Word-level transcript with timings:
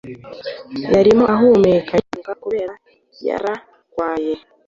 Yarimo 0.93 1.25
ahumeka 1.35 1.93
yiruka 2.01 2.33
kubera 2.43 2.73
yara 3.27 3.53
rwaye 3.89 4.33